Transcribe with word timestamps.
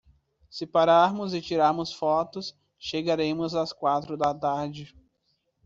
Se 0.49 0.65
pararmos 0.65 1.31
e 1.35 1.39
tirarmos 1.39 1.93
fotos, 1.93 2.57
chegaremos 2.79 3.53
às 3.53 3.71
quatro 3.71 4.17
da 4.17 4.33
tarde. 4.33 4.95